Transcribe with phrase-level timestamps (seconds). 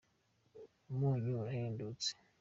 [0.91, 2.09] umunyu urahendutse